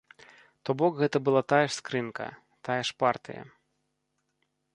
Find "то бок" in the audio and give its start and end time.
0.69-0.93